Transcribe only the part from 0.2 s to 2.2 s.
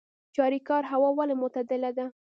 چاریکار هوا ولې معتدله ده؟